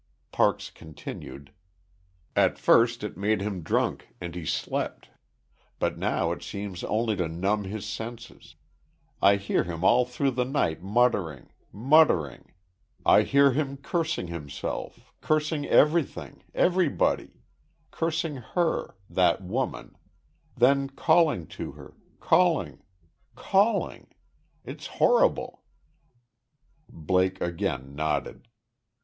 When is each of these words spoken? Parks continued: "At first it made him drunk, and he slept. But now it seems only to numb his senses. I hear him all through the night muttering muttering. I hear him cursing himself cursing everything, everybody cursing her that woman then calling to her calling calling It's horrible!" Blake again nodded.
Parks 0.31 0.71
continued: 0.71 1.53
"At 2.35 2.57
first 2.57 3.03
it 3.03 3.17
made 3.17 3.39
him 3.39 3.61
drunk, 3.61 4.07
and 4.19 4.33
he 4.33 4.47
slept. 4.47 5.09
But 5.77 5.99
now 5.99 6.31
it 6.31 6.41
seems 6.41 6.83
only 6.83 7.15
to 7.17 7.27
numb 7.27 7.65
his 7.65 7.85
senses. 7.85 8.55
I 9.21 9.35
hear 9.35 9.63
him 9.63 9.83
all 9.83 10.05
through 10.05 10.31
the 10.31 10.43
night 10.43 10.81
muttering 10.81 11.49
muttering. 11.71 12.51
I 13.05 13.21
hear 13.21 13.51
him 13.51 13.77
cursing 13.77 14.25
himself 14.25 15.13
cursing 15.21 15.67
everything, 15.67 16.41
everybody 16.55 17.43
cursing 17.91 18.37
her 18.37 18.95
that 19.07 19.43
woman 19.43 19.95
then 20.57 20.89
calling 20.89 21.45
to 21.61 21.73
her 21.73 21.93
calling 22.19 22.81
calling 23.35 24.07
It's 24.65 24.87
horrible!" 24.97 25.61
Blake 26.89 27.39
again 27.39 27.93
nodded. 27.95 28.47